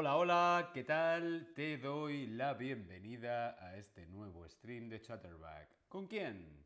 [0.00, 1.52] Hola, hola, ¿qué tal?
[1.56, 5.88] Te doy la bienvenida a este nuevo stream de Chatterback.
[5.88, 6.64] ¿Con quién?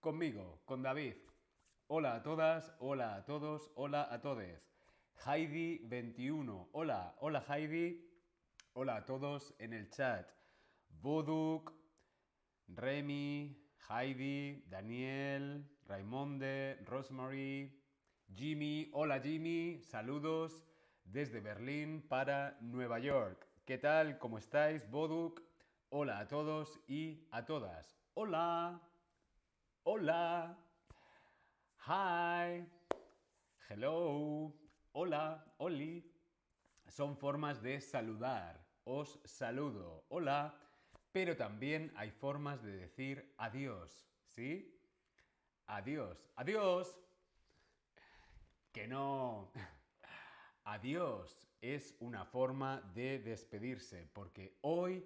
[0.00, 1.14] Conmigo, con David.
[1.86, 4.68] Hola a todas, hola a todos, hola a todes.
[5.24, 8.04] Heidi21, hola, hola Heidi.
[8.72, 10.28] Hola a todos en el chat.
[10.88, 11.72] Boduk,
[12.66, 17.80] Remy, Heidi, Daniel, Raimonde, Rosemary,
[18.34, 20.71] Jimmy, hola Jimmy, saludos
[21.04, 23.46] desde Berlín para Nueva York.
[23.64, 24.18] ¿Qué tal?
[24.18, 24.88] ¿Cómo estáis?
[24.90, 25.42] Boduk.
[25.90, 27.96] Hola a todos y a todas.
[28.14, 28.80] Hola.
[29.84, 30.58] Hola.
[31.86, 32.66] Hi.
[33.68, 34.52] Hello.
[34.92, 35.44] Hola.
[35.58, 36.10] Oli.
[36.88, 38.64] Son formas de saludar.
[38.84, 40.04] Os saludo.
[40.08, 40.58] Hola.
[41.12, 44.06] Pero también hay formas de decir adiós.
[44.28, 44.80] ¿Sí?
[45.66, 46.26] Adiós.
[46.36, 46.98] Adiós.
[48.72, 49.52] Que no.
[50.64, 55.04] Adiós es una forma de despedirse, porque hoy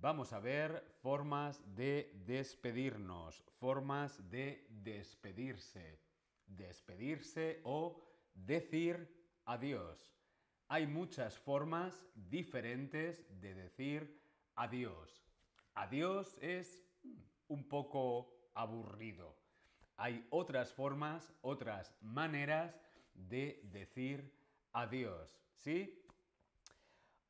[0.00, 5.98] vamos a ver formas de despedirnos, formas de despedirse,
[6.46, 8.00] despedirse o
[8.34, 9.08] decir
[9.44, 10.10] adiós.
[10.68, 14.20] Hay muchas formas diferentes de decir
[14.56, 15.22] adiós.
[15.74, 16.82] Adiós es
[17.48, 19.36] un poco aburrido.
[19.98, 22.80] Hay otras formas, otras maneras
[23.14, 24.43] de decir adiós.
[25.54, 26.04] ¿Sí?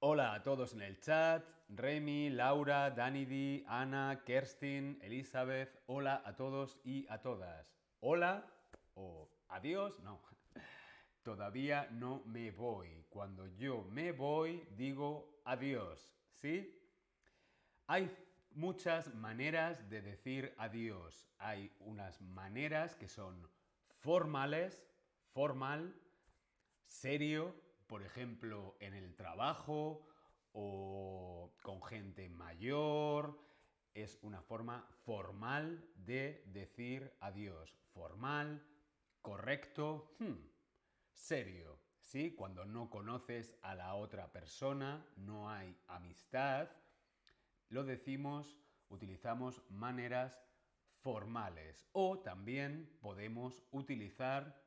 [0.00, 1.44] Hola a todos en el chat.
[1.68, 5.82] Remy, Laura, Danidi, Ana, Kerstin, Elizabeth.
[5.86, 7.76] Hola a todos y a todas.
[8.00, 8.50] Hola
[8.94, 10.00] o adiós.
[10.00, 10.22] No.
[11.22, 13.04] Todavía no me voy.
[13.10, 16.16] Cuando yo me voy, digo adiós.
[16.32, 16.74] ¿Sí?
[17.86, 18.10] Hay
[18.52, 21.28] muchas maneras de decir adiós.
[21.36, 23.46] Hay unas maneras que son
[23.98, 24.82] formales,
[25.34, 25.94] formal,
[26.86, 27.54] serio,
[27.86, 30.06] por ejemplo, en el trabajo
[30.52, 33.38] o con gente mayor.
[33.94, 37.78] Es una forma formal de decir adiós.
[37.92, 38.64] Formal,
[39.22, 40.34] correcto, hmm,
[41.12, 41.78] serio.
[42.00, 42.34] ¿Sí?
[42.34, 46.68] Cuando no conoces a la otra persona, no hay amistad,
[47.70, 48.56] lo decimos,
[48.88, 50.38] utilizamos maneras
[51.00, 54.63] formales o también podemos utilizar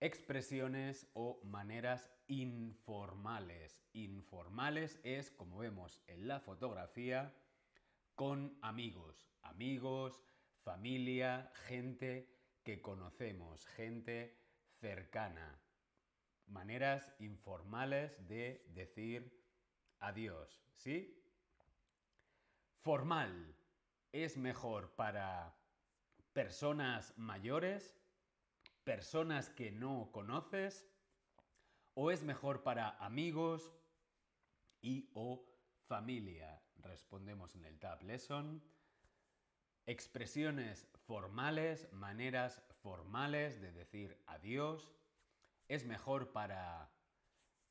[0.00, 3.82] expresiones o maneras informales.
[3.92, 7.34] Informales es, como vemos en la fotografía,
[8.14, 10.22] con amigos, amigos,
[10.62, 12.28] familia, gente
[12.62, 14.38] que conocemos, gente
[14.80, 15.60] cercana.
[16.46, 19.44] Maneras informales de decir
[19.98, 21.14] adiós, ¿sí?
[22.82, 23.56] Formal
[24.12, 25.54] es mejor para
[26.32, 27.97] personas mayores
[28.88, 30.88] personas que no conoces
[31.92, 33.70] o es mejor para amigos
[34.80, 35.44] y o
[35.86, 36.62] familia?
[36.76, 38.64] Respondemos en el Tab Lesson.
[39.84, 44.94] Expresiones formales, maneras formales de decir adiós.
[45.68, 46.90] Es mejor para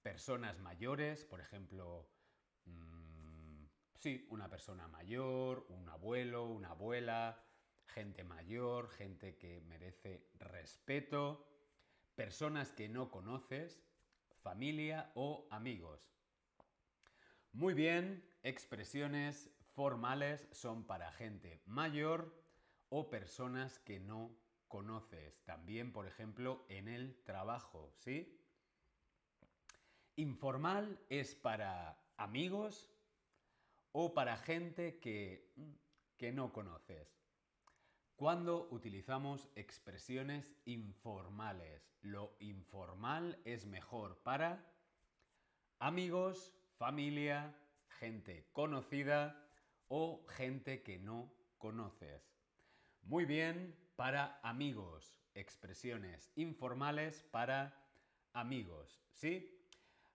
[0.03, 2.11] personas mayores, por ejemplo,
[2.65, 7.43] mmm, sí, una persona mayor, un abuelo, una abuela,
[7.87, 11.47] gente mayor, gente que merece respeto,
[12.15, 13.81] personas que no conoces,
[14.41, 16.11] familia o amigos.
[17.51, 22.33] Muy bien, expresiones formales son para gente mayor
[22.89, 24.37] o personas que no
[24.67, 25.43] conoces.
[25.45, 28.39] También, por ejemplo, en el trabajo, ¿sí?
[30.15, 32.89] Informal es para amigos
[33.91, 35.53] o para gente que,
[36.17, 37.17] que no conoces.
[38.17, 44.65] Cuando utilizamos expresiones informales, lo informal es mejor para
[45.77, 47.55] amigos, familia,
[47.87, 49.47] gente conocida
[49.87, 52.33] o gente que no conoces.
[53.03, 57.79] Muy bien, para amigos, expresiones informales para
[58.33, 59.63] amigos, ¿sí?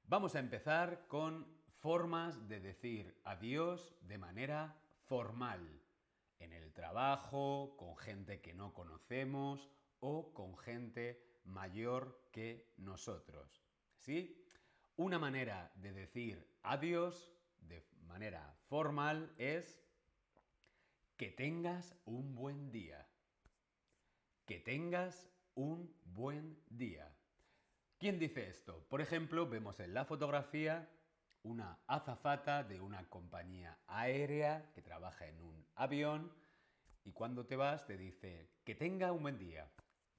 [0.09, 1.47] Vamos a empezar con
[1.79, 5.82] formas de decir adiós de manera formal
[6.43, 13.63] en el trabajo, con gente que no conocemos o con gente mayor que nosotros.
[13.99, 14.45] ¿Sí?
[14.97, 19.83] Una manera de decir adiós de manera formal es
[21.17, 23.09] que tengas un buen día.
[24.45, 27.17] Que tengas un buen día.
[27.99, 28.85] ¿Quién dice esto?
[28.89, 30.91] Por ejemplo, vemos en la fotografía
[31.43, 36.33] una azafata de una compañía aérea que trabaja en un avión
[37.05, 39.71] y cuando te vas te dice que tenga un buen día,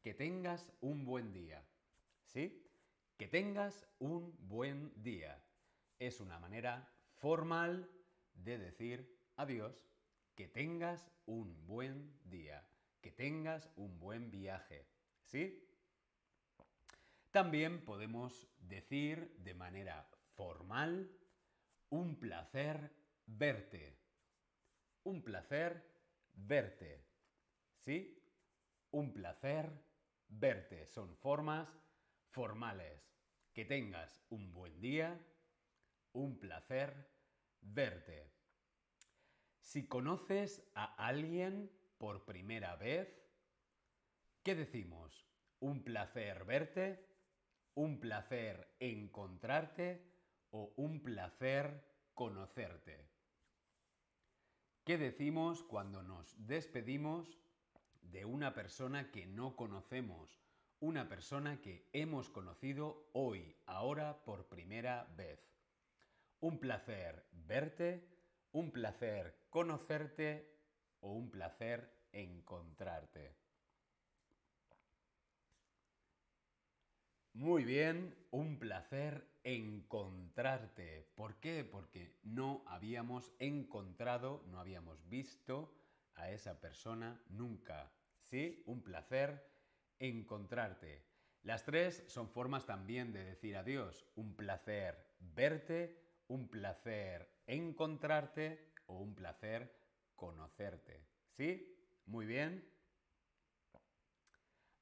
[0.02, 1.64] que tengas un buen día.
[2.26, 2.68] ¿Sí?
[3.18, 5.42] Que tengas un buen día.
[6.00, 7.90] es una manera formal
[8.34, 9.88] de decir adiós.
[10.36, 12.68] Que tengas un buen día,
[13.02, 14.88] que tengas un buen viaje.
[15.24, 15.64] ¿Sí?
[17.32, 21.10] También podemos decir de manera formal
[21.90, 22.92] un placer
[23.26, 24.00] verte.
[25.04, 25.84] Un placer
[26.34, 27.06] verte.
[27.78, 28.20] ¿Sí?
[28.92, 29.70] Un placer
[30.28, 30.88] verte.
[30.88, 31.70] Son formas
[32.30, 33.12] formales.
[33.54, 35.20] Que tengas un buen día.
[36.14, 37.10] Un placer
[37.62, 38.32] verte.
[39.60, 43.08] Si conoces a alguien por primera vez,
[44.44, 45.28] ¿qué decimos?
[45.60, 47.08] ¿Un placer verte?
[47.76, 50.13] ¿Un placer encontrarte?
[50.56, 51.84] ¿O un placer
[52.14, 53.10] conocerte?
[54.84, 57.40] ¿Qué decimos cuando nos despedimos
[58.04, 60.40] de una persona que no conocemos?
[60.80, 65.40] Una persona que hemos conocido hoy, ahora por primera vez.
[66.40, 68.08] Un placer verte,
[68.52, 70.56] un placer conocerte
[71.00, 73.36] o un placer encontrarte.
[77.34, 81.12] Muy bien, un placer encontrarte.
[81.16, 81.64] ¿Por qué?
[81.64, 85.74] Porque no habíamos encontrado, no habíamos visto
[86.16, 87.92] a esa persona nunca.
[88.22, 88.64] ¿Sí?
[88.66, 89.46] Un placer
[90.00, 91.06] encontrarte.
[91.44, 94.06] Las tres son formas también de decir adiós.
[94.16, 99.76] Un placer verte, un placer encontrarte o un placer
[100.16, 101.06] conocerte.
[101.32, 101.78] ¿Sí?
[102.06, 102.66] Muy bien.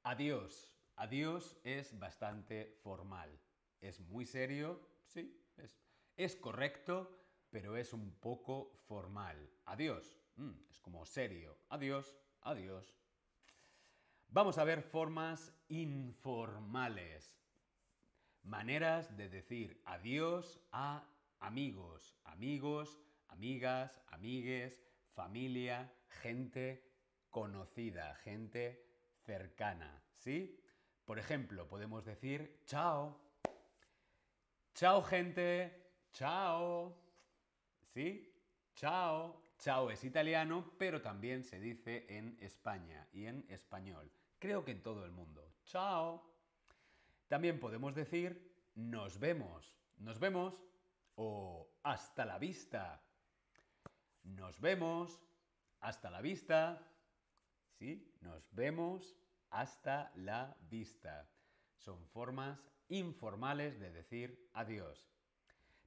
[0.04, 0.72] Adiós.
[0.96, 3.30] Adiós es bastante formal.
[3.82, 5.36] Es muy serio, sí,
[6.16, 7.18] es, correcto,
[7.50, 9.50] pero es un poco formal.
[9.66, 10.16] Adiós.
[10.36, 11.58] Mm, es como serio.
[11.68, 12.94] Adiós, adiós.
[14.28, 17.36] Vamos a ver formas informales.
[18.44, 21.04] Maneras de decir adiós a
[21.40, 24.80] amigos, amigos, amigas, amigues,
[25.14, 26.88] familia, gente
[27.30, 28.86] conocida, gente
[29.24, 30.56] cercana, ¿sí?
[31.04, 33.21] Por ejemplo, podemos decir chao.
[34.74, 35.70] Chao gente,
[36.12, 36.96] chao.
[37.88, 38.34] ¿Sí?
[38.74, 39.42] Chao.
[39.58, 44.10] Chao es italiano, pero también se dice en España y en español.
[44.38, 45.54] Creo que en todo el mundo.
[45.66, 46.26] Chao.
[47.28, 49.76] También podemos decir nos vemos.
[49.98, 50.64] Nos vemos
[51.14, 53.02] o hasta la vista.
[54.24, 55.20] Nos vemos.
[55.80, 56.88] Hasta la vista.
[57.78, 58.10] ¿Sí?
[58.20, 59.16] Nos vemos
[59.50, 61.28] hasta la vista.
[61.76, 62.58] Son formas
[62.92, 65.08] informales de decir adiós.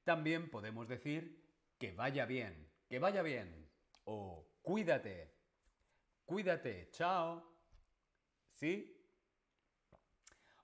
[0.04, 1.44] También podemos decir
[1.78, 3.68] que vaya bien, que vaya bien.
[4.04, 5.34] O cuídate,
[6.24, 7.44] cuídate, chao.
[8.52, 8.92] ¿Sí?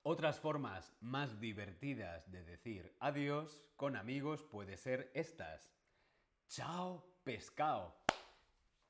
[0.05, 5.73] Otras formas más divertidas de decir adiós con amigos puede ser estas.
[6.49, 7.95] Chao pescado.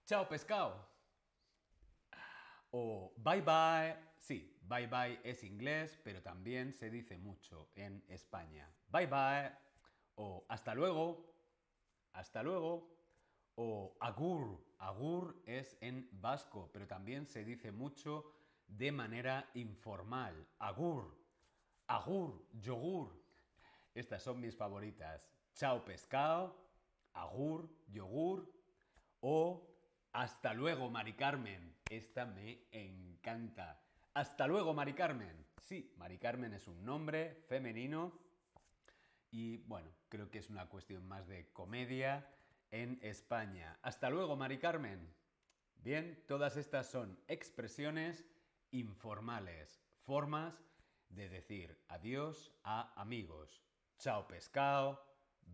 [0.06, 0.88] Chao pescado.
[2.70, 3.96] O bye bye.
[4.18, 8.66] Sí, bye bye es inglés, pero también se dice mucho en España.
[8.88, 9.52] Bye bye.
[10.14, 11.34] O hasta luego.
[12.14, 12.88] Hasta luego.
[13.56, 14.64] O agur.
[14.78, 18.32] Agur es en vasco, pero también se dice mucho
[18.66, 20.48] de manera informal.
[20.58, 21.18] Agur.
[21.88, 22.42] Agur.
[22.54, 23.12] Yogur.
[23.94, 25.28] Estas son mis favoritas.
[25.54, 26.56] Chao pescado.
[27.12, 27.68] Agur.
[27.88, 28.50] Yogur.
[29.20, 29.68] O
[30.14, 31.76] hasta luego, Mari Carmen.
[31.90, 33.81] Esta me encanta.
[34.14, 35.46] Hasta luego, Mari Carmen.
[35.58, 38.12] Sí, Mari Carmen es un nombre femenino
[39.30, 42.28] y bueno, creo que es una cuestión más de comedia
[42.70, 43.78] en España.
[43.80, 45.14] Hasta luego, Mari Carmen.
[45.76, 48.26] Bien, todas estas son expresiones
[48.70, 50.62] informales, formas
[51.08, 53.64] de decir adiós a amigos.
[53.98, 55.02] Chao pescado,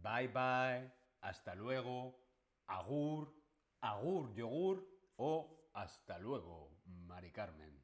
[0.02, 2.18] bye bye, hasta luego,
[2.66, 3.32] agur,
[3.80, 4.84] agur yogur
[5.16, 7.77] o hasta luego, Mari Carmen.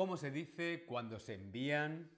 [0.00, 2.10] ¿Cómo se dice cuando se envían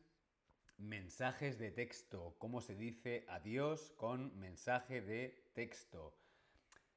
[0.78, 2.36] mensajes de texto?
[2.38, 6.16] ¿Cómo se dice adiós con mensaje de texto?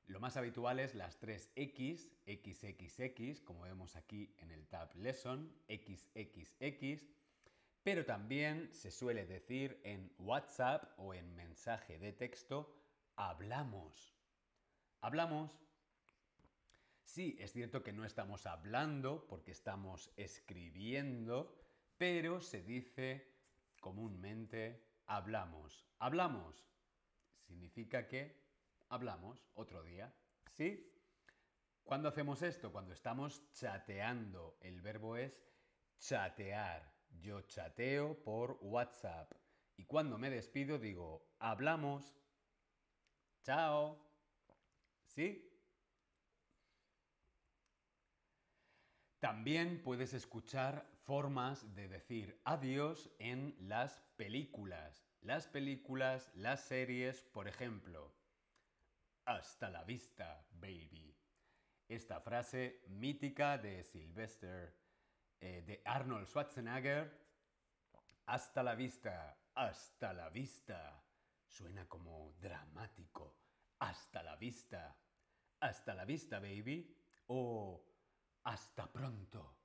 [0.05, 5.51] Lo más habitual es las tres X, XXX, como vemos aquí en el Tab Lesson,
[5.67, 7.03] XXX,
[7.81, 12.71] pero también se suele decir en WhatsApp o en mensaje de texto
[13.15, 14.13] hablamos.
[15.01, 15.64] Hablamos.
[17.05, 21.55] Sí, es cierto que no estamos hablando porque estamos escribiendo,
[21.97, 23.31] pero se dice
[23.79, 25.85] comúnmente hablamos.
[25.99, 26.67] Hablamos.
[27.39, 28.43] Significa que
[28.89, 30.13] hablamos otro día.
[30.51, 30.91] ¿Sí?
[31.83, 32.71] ¿Cuándo hacemos esto?
[32.71, 34.57] Cuando estamos chateando.
[34.59, 35.39] El verbo es
[35.99, 36.91] chatear.
[37.11, 39.31] Yo chateo por WhatsApp.
[39.77, 42.17] Y cuando me despido digo, hablamos.
[43.43, 44.03] Chao.
[45.05, 45.54] ¿Sí?
[49.25, 55.03] También puedes escuchar formas de decir adiós en las películas.
[55.21, 58.13] Las películas, las series, por ejemplo.
[59.25, 61.17] Hasta la vista, baby.
[61.87, 64.77] Esta frase mítica de Sylvester,
[65.39, 67.11] eh, de Arnold Schwarzenegger.
[68.27, 71.03] Hasta la vista, hasta la vista.
[71.47, 73.39] Suena como dramático.
[73.79, 74.95] Hasta la vista.
[75.61, 76.95] Hasta la vista, baby.
[77.25, 77.94] O
[78.45, 79.57] hasta pronto.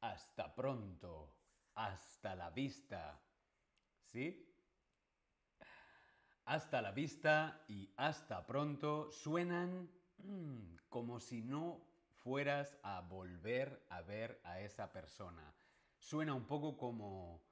[0.00, 1.34] Hasta pronto.
[1.74, 3.20] Hasta la vista.
[4.04, 4.54] ¿Sí?
[6.44, 14.02] Hasta la vista y hasta pronto suenan mm, como si no fueras a volver a
[14.02, 15.54] ver a esa persona.
[15.98, 17.42] Suena un poco como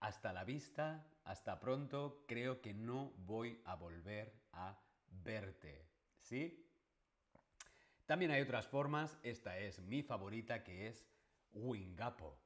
[0.00, 4.80] hasta la vista, hasta pronto, creo que no voy a volver a
[5.10, 5.90] verte.
[6.20, 6.69] ¿Sí?
[8.10, 11.06] También hay otras formas, esta es mi favorita que es
[11.52, 12.42] wingapo.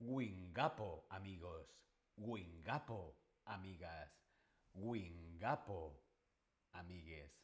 [0.00, 1.74] Wingapo, amigos.
[2.18, 3.16] Wingapo,
[3.46, 4.20] amigas.
[4.74, 5.98] Wingapo,
[6.72, 7.40] amigues.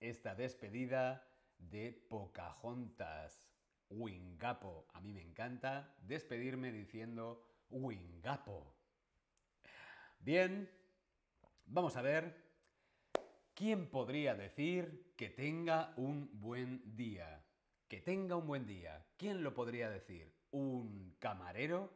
[0.00, 1.24] Esta despedida
[1.58, 3.48] de Pocahontas.
[3.88, 4.88] Wingapo.
[4.94, 8.74] A mí me encanta despedirme diciendo Wingapo.
[10.18, 10.68] Bien,
[11.66, 12.34] vamos a ver.
[13.54, 17.44] ¿Quién podría decir que tenga un buen día?
[17.88, 19.04] Que tenga un buen día.
[19.16, 20.32] ¿Quién lo podría decir?
[20.52, 21.92] ¿Un camarero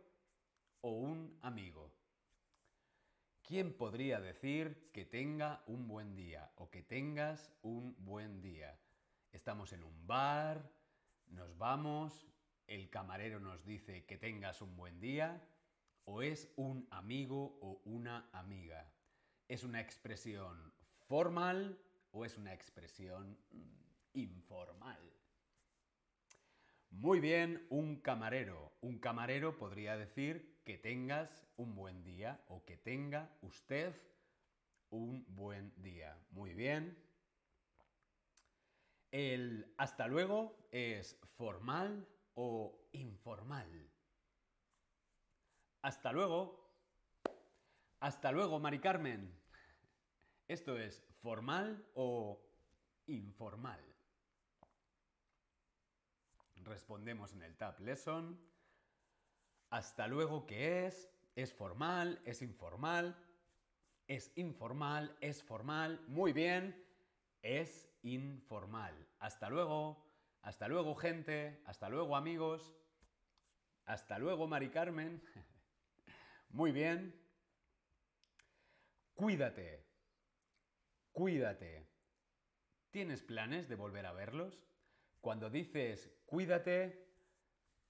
[0.80, 1.94] o un amigo?
[3.42, 8.76] ¿Quién podría decir que tenga un buen día o que tengas un buen día?
[9.30, 10.68] Estamos en un bar,
[11.28, 12.26] nos vamos,
[12.66, 15.40] el camarero nos dice que tengas un buen día
[16.06, 18.92] o es un amigo o una amiga.
[19.46, 20.74] ¿Es una expresión
[21.06, 21.78] formal
[22.12, 25.00] o es una expresión mm, informal?
[26.90, 28.72] Muy bien, un camarero.
[28.82, 33.94] Un camarero podría decir que tengas un buen día o que tenga usted
[34.90, 36.16] un buen día.
[36.30, 36.96] Muy bien.
[39.10, 43.90] El hasta luego es formal o informal.
[45.80, 46.62] Hasta luego.
[48.00, 49.32] Hasta luego, Mari Carmen.
[50.46, 52.42] ¿Esto es formal o
[53.06, 53.80] informal?
[56.56, 58.38] Respondemos en el Tab Lesson.
[59.70, 61.08] Hasta luego, ¿qué es?
[61.34, 62.20] ¿Es formal?
[62.24, 63.16] ¿Es informal?
[64.06, 65.16] ¿Es informal?
[65.20, 66.00] ¿Es formal?
[66.08, 66.84] Muy bien.
[67.40, 68.94] Es informal.
[69.20, 70.04] Hasta luego.
[70.42, 71.62] Hasta luego, gente.
[71.66, 72.74] Hasta luego, amigos.
[73.86, 75.22] Hasta luego, Mari Carmen.
[76.50, 77.18] Muy bien.
[79.14, 79.91] Cuídate.
[81.12, 81.86] Cuídate.
[82.90, 84.66] ¿Tienes planes de volver a verlos?
[85.20, 87.08] Cuando dices cuídate,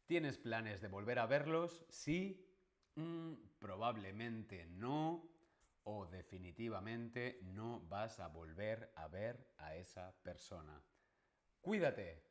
[0.07, 1.85] ¿tienes planes de volver a verlos?
[1.88, 2.47] Sí,
[2.95, 5.29] mm, probablemente no,
[5.85, 10.83] o definitivamente no vas a volver a ver a esa persona.
[11.61, 12.23] Cuídate.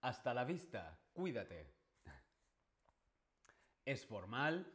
[0.00, 1.78] Hasta la vista, cuídate
[3.88, 4.70] es formal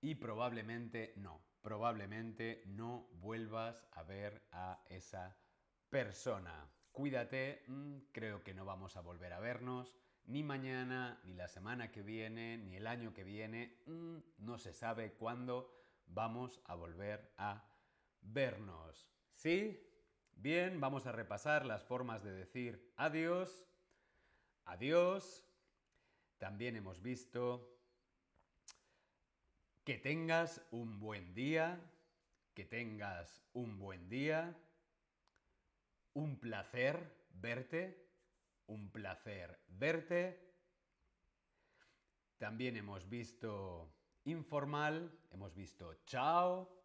[0.00, 5.36] y probablemente no, probablemente no vuelvas a ver a esa
[5.90, 6.66] persona.
[6.92, 9.94] Cuídate, mm, creo que no vamos a volver a vernos
[10.24, 14.72] ni mañana, ni la semana que viene, ni el año que viene, mm, no se
[14.72, 15.70] sabe cuándo
[16.06, 17.70] vamos a volver a
[18.22, 19.06] vernos.
[19.34, 19.78] ¿Sí?
[20.32, 23.68] Bien, vamos a repasar las formas de decir adiós.
[24.64, 25.44] Adiós.
[26.38, 27.77] También hemos visto
[29.88, 31.80] que tengas un buen día,
[32.52, 34.54] que tengas un buen día,
[36.12, 38.06] un placer verte,
[38.66, 40.52] un placer verte.
[42.36, 43.90] También hemos visto
[44.24, 46.84] informal, hemos visto chao,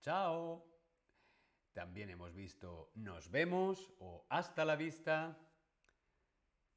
[0.00, 0.66] chao.
[1.72, 5.38] También hemos visto nos vemos o hasta la vista.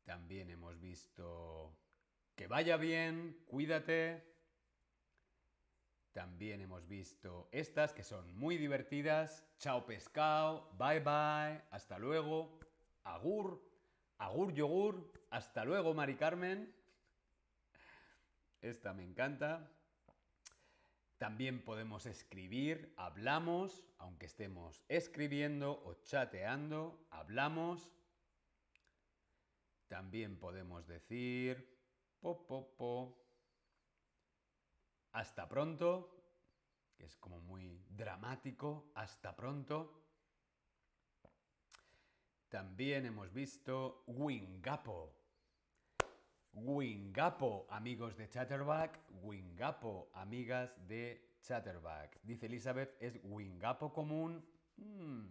[0.04, 1.76] También hemos visto
[2.36, 4.31] que vaya bien, cuídate.
[6.14, 9.46] También hemos visto estas que son muy divertidas.
[9.58, 12.60] Chao pescado, bye bye, hasta luego,
[13.04, 13.62] agur,
[14.18, 16.76] agur yogur, hasta luego Mari Carmen.
[18.62, 19.72] Esta me encanta.
[21.18, 27.94] También podemos escribir, hablamos, aunque estemos escribiendo o chateando, hablamos.
[29.88, 31.72] También podemos decir
[32.22, 33.21] po, po, po,
[35.14, 36.10] hasta pronto,
[36.98, 40.02] que es como muy dramático, hasta pronto.
[42.50, 45.16] También hemos visto Wingapo.
[46.54, 49.00] Wingapo, amigos de Chatterback.
[49.24, 52.20] Wingapo, amigas de Chatterback.
[52.24, 54.46] Dice Elizabeth, ¿es Wingapo común?
[54.76, 55.28] Hmm,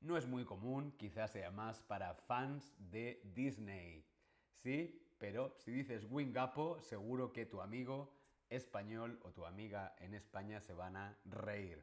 [0.00, 4.06] no es muy común, quizás sea más para fans de Disney.
[4.54, 5.02] ¿Sí?
[5.18, 8.12] Pero si dices Wingapo, seguro que tu amigo
[8.50, 11.82] español o tu amiga en España se van a reír.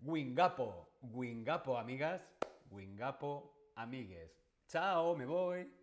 [0.00, 2.22] Wingapo, Wingapo, amigas.
[2.70, 4.32] Wingapo, amigues.
[4.66, 5.81] Chao, me voy.